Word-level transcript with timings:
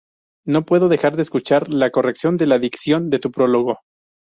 No 0.47 0.65
puedo 0.65 0.87
dejar 0.89 1.15
de 1.15 1.21
escuchar 1.21 1.69
la 1.69 1.91
corrección 1.91 2.35
de 2.35 2.47
la 2.47 2.57
dicción 2.57 3.11
de 3.11 3.19
tu 3.19 3.29
prólogo". 3.29 3.81